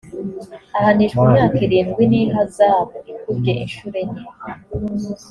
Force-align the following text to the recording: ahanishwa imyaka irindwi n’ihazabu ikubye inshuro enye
ahanishwa 0.77 1.19
imyaka 1.27 1.57
irindwi 1.67 2.03
n’ihazabu 2.11 2.97
ikubye 3.11 3.53
inshuro 3.63 3.95
enye 4.03 4.23